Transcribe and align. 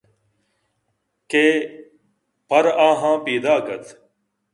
کہ 1.29 1.43
پرآہاں 2.49 3.15
پیداک 3.25 3.65
اَت 3.73 3.85